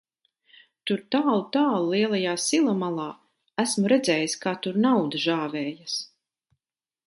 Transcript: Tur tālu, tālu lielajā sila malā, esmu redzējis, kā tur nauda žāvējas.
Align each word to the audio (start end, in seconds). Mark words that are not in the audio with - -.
Tur 0.91 1.03
tālu, 1.15 1.35
tālu 1.57 1.91
lielajā 1.91 2.33
sila 2.45 2.75
malā, 2.85 3.07
esmu 3.67 3.93
redzējis, 3.95 4.39
kā 4.47 4.57
tur 4.67 4.83
nauda 4.89 5.25
žāvējas. 5.29 6.03